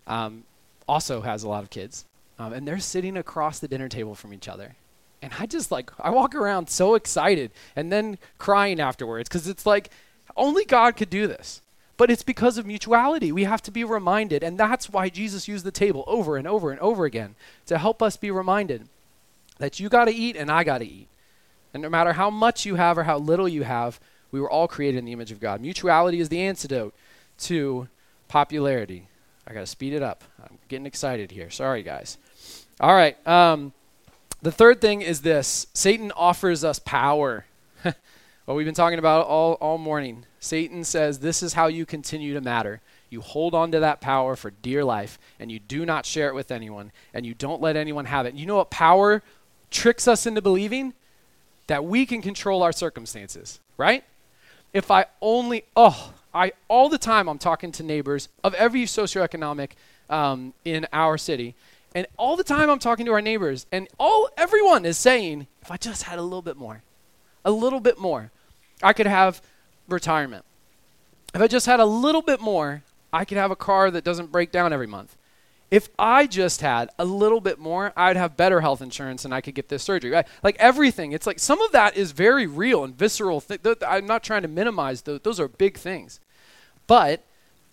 [0.07, 0.43] Um,
[0.87, 2.05] also has a lot of kids,
[2.37, 4.75] um, and they're sitting across the dinner table from each other.
[5.21, 9.65] And I just like I walk around so excited and then crying afterwards because it's
[9.65, 9.89] like
[10.35, 11.61] only God could do this.
[11.95, 13.31] But it's because of mutuality.
[13.31, 14.43] We have to be reminded.
[14.43, 17.35] And that's why Jesus used the table over and over and over again
[17.67, 18.87] to help us be reminded.
[19.59, 21.07] that you got to eat and I got to eat.
[21.73, 23.99] And no matter how much you have or how little you have,
[24.31, 25.61] we were all created in the image of God.
[25.61, 26.93] Mutuality is the antidote
[27.39, 27.87] to
[28.27, 29.07] popularity.
[29.47, 30.23] I got to speed it up.
[30.41, 31.49] I'm getting excited here.
[31.49, 32.17] Sorry, guys.
[32.79, 33.15] All right.
[33.27, 33.73] Um,
[34.41, 37.45] the third thing is this Satan offers us power.
[37.83, 40.25] what we've been talking about all, all morning.
[40.43, 42.81] Satan says this is how you continue to matter.
[43.09, 46.35] You hold on to that power for dear life, and you do not share it
[46.35, 48.33] with anyone, and you don't let anyone have it.
[48.35, 49.23] You know what power
[49.71, 50.95] tricks us into believing?
[51.67, 54.03] That we can control our circumstances, right?
[54.73, 59.71] If I only, oh, I all the time I'm talking to neighbors of every socioeconomic
[60.09, 61.55] um, in our city,
[61.95, 65.71] and all the time I'm talking to our neighbors, and all everyone is saying, if
[65.71, 66.83] I just had a little bit more,
[67.45, 68.29] a little bit more,
[68.81, 69.41] I could have
[69.87, 70.45] retirement.
[71.33, 74.31] If I just had a little bit more, I could have a car that doesn't
[74.31, 75.15] break down every month.
[75.71, 79.41] If I just had a little bit more, I'd have better health insurance and I
[79.41, 80.11] could get this surgery.
[80.11, 80.27] Right?
[80.43, 83.41] Like everything, it's like some of that is very real and visceral.
[83.41, 85.21] Th- I'm not trying to minimize those.
[85.21, 86.19] Those are big things.
[86.85, 87.23] But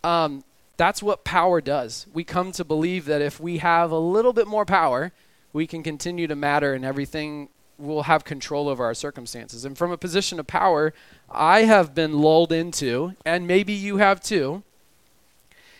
[0.02, 0.44] um,
[0.78, 2.06] that's what power does.
[2.14, 5.12] We come to believe that if we have a little bit more power,
[5.52, 9.64] we can continue to matter and everything will have control over our circumstances.
[9.64, 10.92] And from a position of power,
[11.30, 14.62] I have been lulled into, and maybe you have too,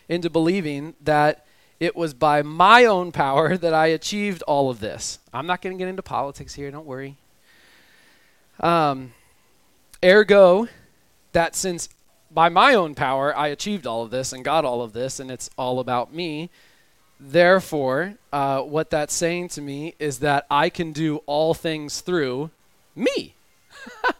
[0.08, 1.46] into believing that
[1.78, 5.18] it was by my own power that I achieved all of this.
[5.32, 7.16] I'm not going to get into politics here, don't worry.
[8.60, 9.14] Um,
[10.04, 10.68] ergo,
[11.32, 11.88] that since
[12.30, 15.30] by my own power I achieved all of this and got all of this, and
[15.30, 16.50] it's all about me,
[17.20, 22.50] therefore, uh, what that's saying to me is that I can do all things through
[22.96, 23.35] me.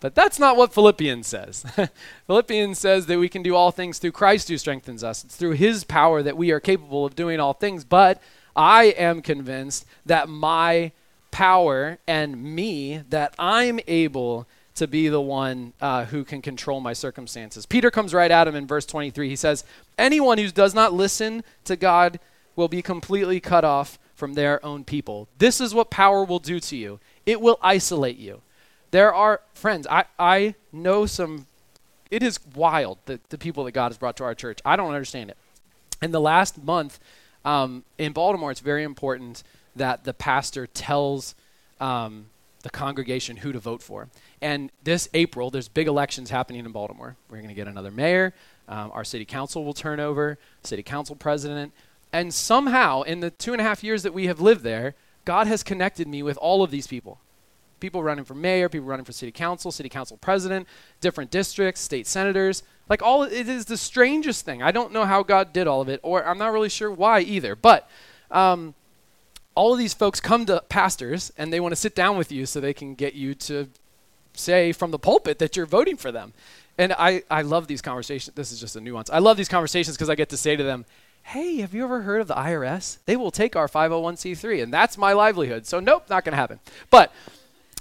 [0.00, 1.64] But that's not what Philippians says.
[2.26, 5.24] Philippians says that we can do all things through Christ who strengthens us.
[5.24, 7.84] It's through his power that we are capable of doing all things.
[7.84, 8.22] But
[8.54, 10.92] I am convinced that my
[11.30, 14.46] power and me, that I'm able
[14.78, 17.66] to be the one uh, who can control my circumstances.
[17.66, 19.28] Peter comes right at him in verse 23.
[19.28, 19.64] He says,
[19.96, 22.18] Anyone who does not listen to God
[22.56, 25.28] will be completely cut off from their own people.
[25.38, 28.40] This is what power will do to you it will isolate you.
[28.90, 29.86] There are friends.
[29.90, 31.46] I, I know some.
[32.10, 34.60] It is wild the, the people that God has brought to our church.
[34.64, 35.36] I don't understand it.
[36.00, 36.98] In the last month
[37.44, 39.42] um, in Baltimore, it's very important
[39.76, 41.34] that the pastor tells
[41.80, 42.30] um,
[42.62, 44.08] the congregation who to vote for.
[44.40, 47.16] And this April, there's big elections happening in Baltimore.
[47.30, 48.34] We're going to get another mayor.
[48.68, 51.72] Um, our city council will turn over, city council president.
[52.12, 54.94] And somehow, in the two and a half years that we have lived there,
[55.24, 57.18] God has connected me with all of these people
[57.80, 60.66] people running for mayor, people running for city council, city council president,
[61.00, 62.62] different districts, state senators.
[62.88, 64.62] Like all it is the strangest thing.
[64.62, 67.20] I don't know how God did all of it, or I'm not really sure why
[67.20, 67.54] either.
[67.54, 67.88] But
[68.30, 68.74] um,
[69.58, 72.46] all of these folks come to pastors and they want to sit down with you
[72.46, 73.68] so they can get you to
[74.32, 76.32] say from the pulpit that you're voting for them.
[76.78, 78.36] And I, I love these conversations.
[78.36, 79.10] This is just a nuance.
[79.10, 80.84] I love these conversations because I get to say to them,
[81.24, 82.98] hey, have you ever heard of the IRS?
[83.06, 85.66] They will take our 501c3, and that's my livelihood.
[85.66, 86.60] So, nope, not going to happen.
[86.88, 87.12] But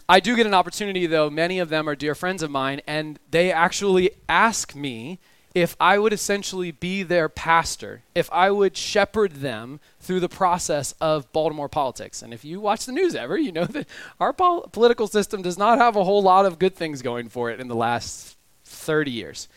[0.09, 1.29] I do get an opportunity, though.
[1.29, 5.19] Many of them are dear friends of mine, and they actually ask me
[5.57, 10.93] if I would essentially be their pastor, if I would shepherd them through the process
[11.01, 12.21] of Baltimore politics.
[12.21, 13.87] And if you watch the news ever, you know that
[14.19, 17.49] our pol- political system does not have a whole lot of good things going for
[17.49, 19.47] it in the last 30 years.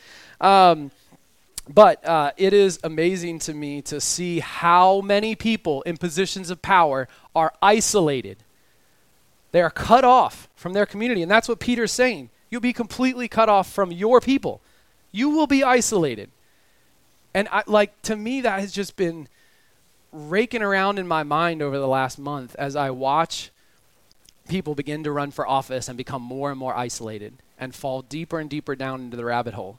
[0.41, 0.91] Um,
[1.69, 6.63] but uh, it is amazing to me to see how many people in positions of
[6.63, 8.39] power are isolated
[9.53, 11.23] they are cut off from their community.
[11.23, 12.31] And that's what Peter's saying.
[12.51, 14.61] You'll be completely cut off from your people.
[15.13, 16.31] You will be isolated.
[17.35, 19.29] And I, like to me that has just been
[20.13, 23.51] raking around in my mind over the last month as I watch
[24.49, 28.41] people begin to run for office and become more and more isolated and fall deeper
[28.41, 29.79] and deeper down into the rabbit hole.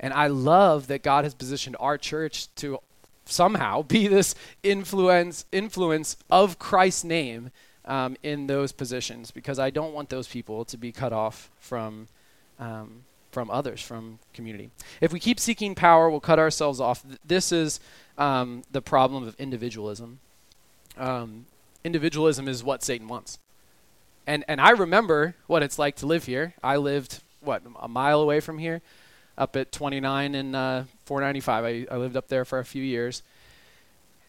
[0.00, 2.78] And I love that God has positioned our church to
[3.26, 7.50] somehow be this influence influence of Christ's name
[7.84, 12.08] um, in those positions because I don't want those people to be cut off from
[12.58, 13.04] um,
[13.38, 14.68] from others, from community.
[15.00, 17.04] If we keep seeking power, we'll cut ourselves off.
[17.24, 17.78] This is
[18.18, 20.18] um, the problem of individualism.
[20.96, 21.46] Um,
[21.84, 23.38] individualism is what Satan wants,
[24.26, 26.54] and and I remember what it's like to live here.
[26.64, 28.82] I lived what a mile away from here,
[29.36, 31.64] up at 29 and uh, 495.
[31.64, 33.22] I, I lived up there for a few years.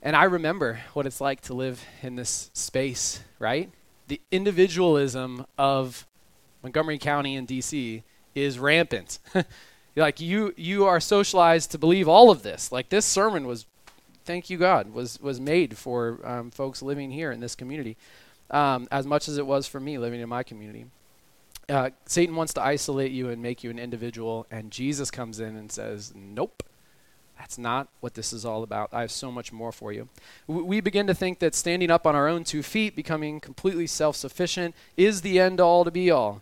[0.04, 3.72] And I remember what it's like to live in this space, right?
[4.08, 6.06] The individualism of
[6.62, 8.04] Montgomery County and DC
[8.35, 9.19] is rampant.
[9.95, 12.71] like you you are socialized to believe all of this.
[12.71, 13.65] Like this sermon was
[14.25, 17.97] thank you God was was made for um, folks living here in this community.
[18.51, 20.85] um, as much as it was for me living in my community.
[21.67, 25.55] Uh, Satan wants to isolate you and make you an individual, and Jesus comes in
[25.55, 26.63] and says, Nope,
[27.37, 28.89] that's not what this is all about.
[28.91, 30.09] I have so much more for you.
[30.47, 34.15] We begin to think that standing up on our own two feet, becoming completely self
[34.15, 36.41] sufficient, is the end all to be all.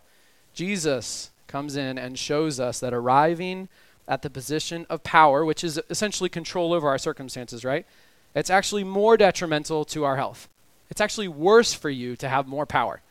[0.54, 3.68] Jesus comes in and shows us that arriving
[4.06, 7.86] at the position of power, which is essentially control over our circumstances, right?
[8.34, 10.48] It's actually more detrimental to our health.
[10.90, 13.02] It's actually worse for you to have more power.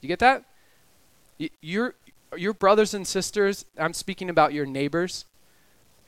[0.00, 0.44] You get that?
[1.62, 1.94] Your,
[2.36, 5.24] your brothers and sisters, I'm speaking about your neighbors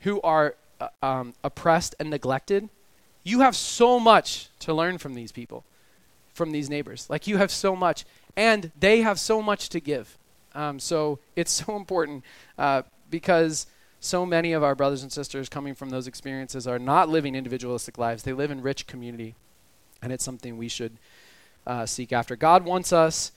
[0.01, 2.69] who are uh, um, oppressed and neglected.
[3.23, 5.63] You have so much to learn from these people,
[6.33, 7.07] from these neighbors.
[7.09, 10.17] Like you have so much, and they have so much to give.
[10.55, 12.23] Um, so it's so important
[12.57, 13.67] uh, because
[13.99, 17.97] so many of our brothers and sisters coming from those experiences are not living individualistic
[17.97, 18.23] lives.
[18.23, 19.35] They live in rich community,
[20.01, 20.97] and it's something we should
[21.67, 22.35] uh, seek after.
[22.35, 23.31] God wants us.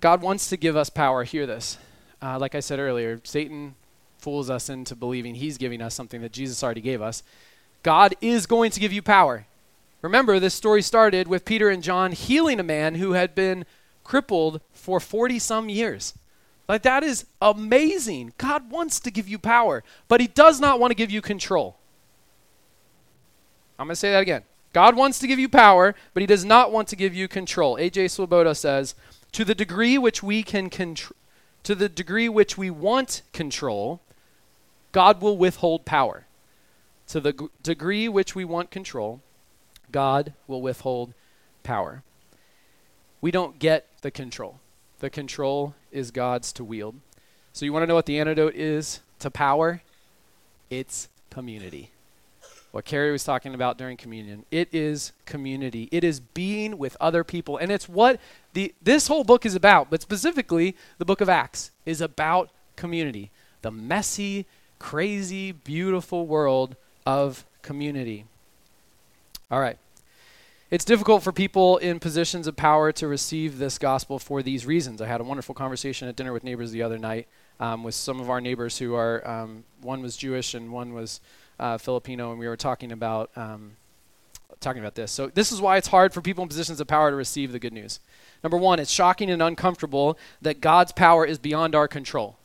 [0.00, 1.24] God wants to give us power.
[1.24, 1.78] Hear this.
[2.22, 3.74] Uh, like I said earlier, Satan
[4.18, 7.22] fools us into believing he's giving us something that Jesus already gave us.
[7.82, 9.46] God is going to give you power.
[10.02, 13.64] Remember, this story started with Peter and John healing a man who had been
[14.04, 16.14] crippled for 40 some years.
[16.70, 18.32] Like, that is amazing.
[18.38, 21.76] God wants to give you power, but He does not want to give you control.
[23.76, 24.44] I'm going to say that again.
[24.72, 27.76] God wants to give you power, but He does not want to give you control.
[27.76, 28.06] A.J.
[28.06, 28.94] Swoboda says,
[29.32, 31.16] to the degree which we can control,
[31.64, 34.00] to the degree which we want control,
[34.92, 36.26] God will withhold power.
[37.08, 39.22] To the g- degree which we want control,
[39.90, 41.14] God will withhold
[41.64, 42.04] power.
[43.20, 44.59] We don't get the control.
[45.00, 46.94] The control is God's to wield.
[47.52, 49.82] So you want to know what the antidote is to power?
[50.68, 51.90] It's community.
[52.70, 54.44] What Carrie was talking about during communion.
[54.50, 55.88] It is community.
[55.90, 57.56] It is being with other people.
[57.56, 58.20] And it's what
[58.52, 63.30] the this whole book is about, but specifically the book of Acts is about community.
[63.62, 64.46] The messy,
[64.78, 68.26] crazy, beautiful world of community.
[69.50, 69.78] All right.
[70.70, 75.02] It's difficult for people in positions of power to receive this gospel for these reasons.
[75.02, 77.26] I had a wonderful conversation at dinner with neighbors the other night
[77.58, 81.20] um, with some of our neighbors who are, um, one was Jewish and one was
[81.58, 83.72] uh, Filipino, and we were talking about um,
[84.60, 85.10] talking about this.
[85.10, 87.58] So this is why it's hard for people in positions of power to receive the
[87.58, 87.98] good news.
[88.44, 92.36] Number one, it's shocking and uncomfortable that God's power is beyond our control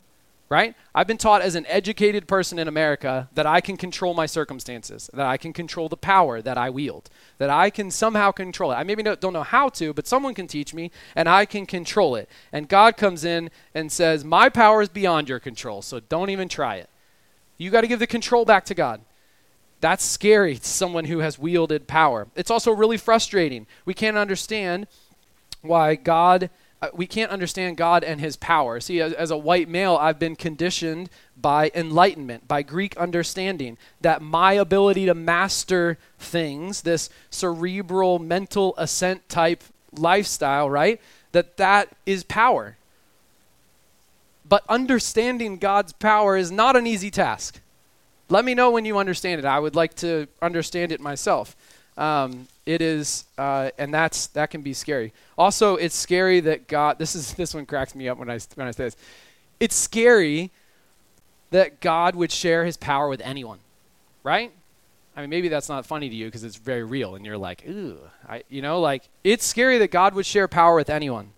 [0.48, 0.74] right?
[0.94, 5.10] I've been taught as an educated person in America that I can control my circumstances,
[5.12, 8.76] that I can control the power that I wield, that I can somehow control it.
[8.76, 12.14] I maybe don't know how to, but someone can teach me and I can control
[12.14, 12.28] it.
[12.52, 16.48] And God comes in and says, My power is beyond your control, so don't even
[16.48, 16.88] try it.
[17.58, 19.00] You got to give the control back to God.
[19.80, 22.28] That's scary to someone who has wielded power.
[22.34, 23.66] It's also really frustrating.
[23.84, 24.86] We can't understand
[25.60, 26.50] why God
[26.92, 28.80] we can't understand God and his power.
[28.80, 34.20] See, as, as, a white male, I've been conditioned by enlightenment, by Greek understanding, that
[34.22, 41.00] my ability to master things, this cerebral mental ascent type lifestyle, right?
[41.32, 42.76] That that is power.
[44.48, 47.60] But understanding God's power is not an easy task.
[48.28, 49.44] Let me know when you understand it.
[49.44, 51.56] I would like to understand it myself.
[51.96, 55.12] Um, it is, uh, and that's that can be scary.
[55.38, 56.98] Also, it's scary that God.
[56.98, 58.96] This is this one cracks me up when I when I say this.
[59.58, 60.50] It's scary
[61.50, 63.60] that God would share His power with anyone,
[64.22, 64.52] right?
[65.16, 67.66] I mean, maybe that's not funny to you because it's very real, and you're like,
[67.66, 67.98] ooh,
[68.28, 71.30] I, you know, like it's scary that God would share power with anyone.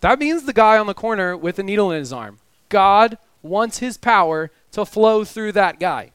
[0.00, 2.40] That means the guy on the corner with a needle in his arm.
[2.68, 6.10] God wants His power to flow through that guy,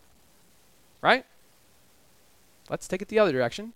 [1.01, 1.25] right?
[2.69, 3.73] Let's take it the other direction.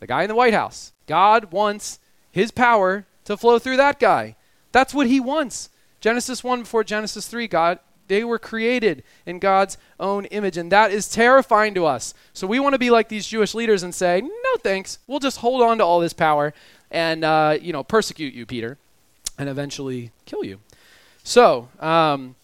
[0.00, 0.92] The guy in the White House.
[1.06, 1.98] God wants
[2.30, 4.36] his power to flow through that guy.
[4.72, 5.70] That's what he wants.
[6.00, 7.78] Genesis 1 before Genesis 3, God
[8.08, 12.14] they were created in God's own image, and that is terrifying to us.
[12.32, 14.98] So we want to be like these Jewish leaders and say, "No, thanks.
[15.06, 16.54] We'll just hold on to all this power
[16.90, 18.78] and uh, you know persecute you, Peter,
[19.38, 20.60] and eventually kill you."
[21.24, 22.36] So um,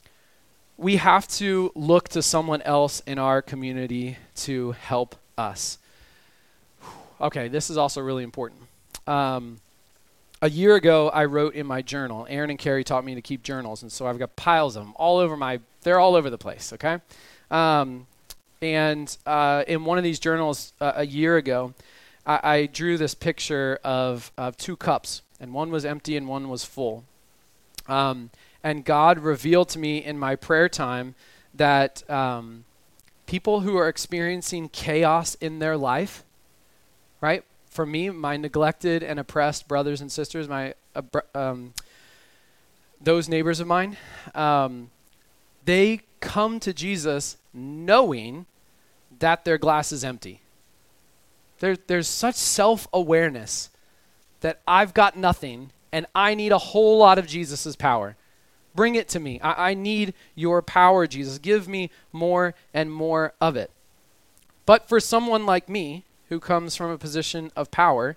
[0.76, 5.78] we have to look to someone else in our community to help us.
[7.22, 8.62] Okay, this is also really important.
[9.06, 9.58] Um,
[10.42, 12.26] a year ago, I wrote in my journal.
[12.28, 14.92] Aaron and Carrie taught me to keep journals, and so I've got piles of them
[14.96, 15.60] all over my.
[15.82, 16.72] They're all over the place.
[16.72, 16.98] Okay,
[17.50, 18.08] um,
[18.60, 21.74] and uh, in one of these journals uh, a year ago,
[22.26, 26.48] I, I, drew this picture of of two cups, and one was empty and one
[26.48, 27.04] was full.
[27.86, 28.30] Um,
[28.64, 31.14] and God revealed to me in my prayer time
[31.54, 32.64] that um,
[33.26, 36.24] people who are experiencing chaos in their life,
[37.22, 37.44] right?
[37.72, 40.74] for me, my neglected and oppressed brothers and sisters, my
[41.34, 41.72] um,
[43.00, 43.96] those neighbors of mine,
[44.34, 44.90] um,
[45.64, 48.44] they come to Jesus knowing
[49.18, 50.42] that their glass is empty.
[51.60, 53.70] There, there's such self awareness
[54.40, 58.16] that I've got nothing and I need a whole lot of Jesus' power.
[58.74, 59.40] Bring it to me.
[59.40, 61.38] I, I need your power, Jesus.
[61.38, 63.70] Give me more and more of it.
[64.66, 68.16] But for someone like me, who comes from a position of power,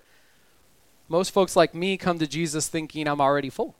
[1.06, 3.74] most folks like me come to Jesus thinking I'm already full.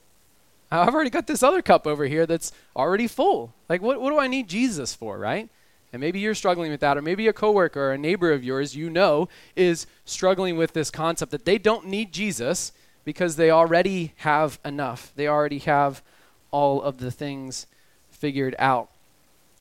[0.71, 3.55] I've already got this other cup over here that's already full.
[3.69, 5.49] Like, what, what do I need Jesus for, right?
[5.91, 8.77] And maybe you're struggling with that, or maybe a coworker or a neighbor of yours
[8.77, 12.73] you know is struggling with this concept that they don't need Jesus
[13.07, 15.13] because they already have enough.
[15.17, 16.03] They already have
[16.51, 17.67] all of the things
[18.11, 18.91] figured out.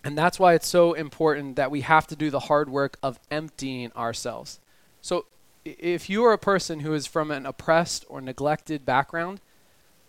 [0.04, 3.20] And that's why it's so important that we have to do the hard work of
[3.32, 4.60] emptying ourselves.
[5.06, 5.28] So,
[5.64, 9.40] if you are a person who is from an oppressed or neglected background,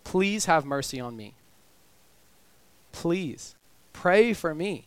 [0.04, 1.34] please have mercy on me.
[2.92, 3.56] Please
[3.92, 4.86] pray for me.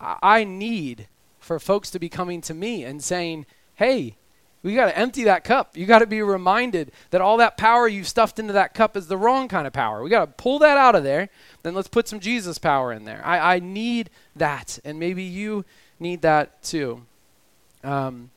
[0.00, 1.08] I need
[1.40, 4.14] for folks to be coming to me and saying, hey,
[4.62, 5.76] we got to empty that cup.
[5.76, 9.08] You got to be reminded that all that power you've stuffed into that cup is
[9.08, 10.04] the wrong kind of power.
[10.04, 11.30] We got to pull that out of there.
[11.64, 13.22] Then let's put some Jesus power in there.
[13.24, 14.78] I, I need that.
[14.84, 15.64] And maybe you
[15.98, 17.02] need that too.
[17.82, 18.30] Um,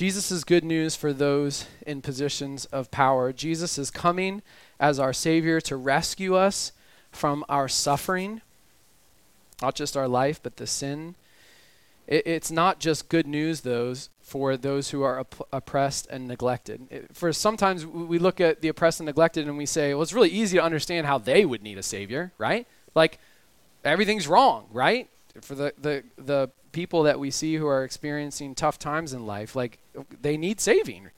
[0.00, 3.34] Jesus is good news for those in positions of power.
[3.34, 4.40] Jesus is coming
[4.80, 6.72] as our Savior to rescue us
[7.12, 8.40] from our suffering,
[9.60, 11.16] not just our life, but the sin.
[12.06, 16.86] It, it's not just good news, those for those who are op- oppressed and neglected.
[16.90, 20.14] It, for sometimes we look at the oppressed and neglected and we say, well, it's
[20.14, 22.66] really easy to understand how they would need a Savior, right?
[22.94, 23.18] Like
[23.84, 25.10] everything's wrong, right?
[25.42, 29.56] For the, the, the people that we see who are experiencing tough times in life,
[29.56, 29.78] like
[30.22, 31.10] they need saving.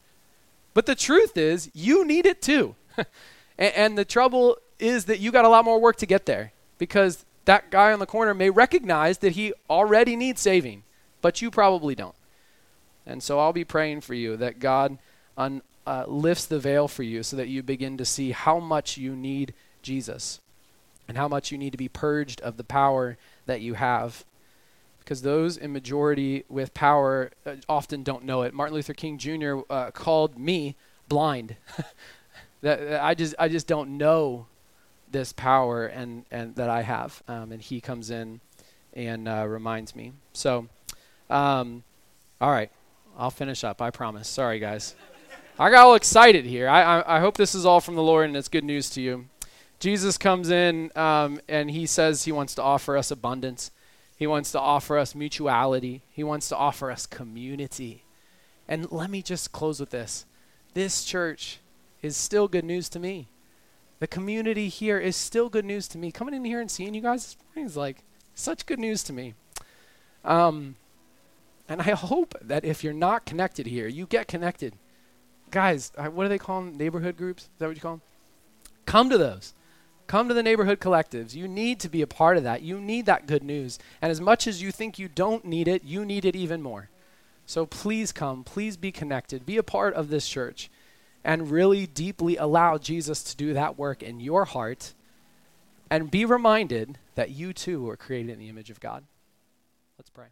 [0.74, 2.74] But the truth is, you need it too.
[2.96, 6.52] and, and the trouble is that you got a lot more work to get there
[6.78, 10.82] because that guy on the corner may recognize that he already needs saving,
[11.20, 12.14] but you probably don't.
[13.04, 14.98] And so I'll be praying for you that God
[15.36, 18.96] un, uh, lifts the veil for you so that you begin to see how much
[18.96, 20.40] you need Jesus
[21.08, 24.24] and how much you need to be purged of the power that you have
[25.12, 28.54] because those in majority with power uh, often don't know it.
[28.54, 29.58] Martin Luther King Jr.
[29.68, 30.74] Uh, called me
[31.06, 31.54] blind.
[32.62, 34.46] that, that, I just I just don't know
[35.10, 38.40] this power and and that I have, um, and he comes in
[38.94, 40.12] and uh, reminds me.
[40.32, 40.66] So,
[41.28, 41.82] um,
[42.40, 42.70] all right,
[43.18, 43.82] I'll finish up.
[43.82, 44.28] I promise.
[44.28, 44.94] Sorry, guys.
[45.58, 46.70] I got all excited here.
[46.70, 49.02] I, I, I hope this is all from the Lord and it's good news to
[49.02, 49.26] you.
[49.78, 53.70] Jesus comes in um, and he says he wants to offer us abundance.
[54.16, 56.02] He wants to offer us mutuality.
[56.10, 58.04] He wants to offer us community.
[58.68, 60.26] And let me just close with this
[60.74, 61.58] this church
[62.00, 63.28] is still good news to me.
[64.00, 66.10] The community here is still good news to me.
[66.10, 68.02] Coming in here and seeing you guys this morning is like
[68.34, 69.34] such good news to me.
[70.24, 70.76] Um,
[71.68, 74.74] and I hope that if you're not connected here, you get connected.
[75.50, 76.76] Guys, what do they call them?
[76.76, 77.44] Neighborhood groups?
[77.44, 78.02] Is that what you call them?
[78.86, 79.54] Come to those.
[80.12, 81.34] Come to the neighborhood collectives.
[81.34, 82.60] You need to be a part of that.
[82.60, 83.78] You need that good news.
[84.02, 86.90] And as much as you think you don't need it, you need it even more.
[87.46, 88.44] So please come.
[88.44, 89.46] Please be connected.
[89.46, 90.68] Be a part of this church
[91.24, 94.92] and really deeply allow Jesus to do that work in your heart
[95.88, 99.04] and be reminded that you too were created in the image of God.
[99.96, 100.26] Let's pray.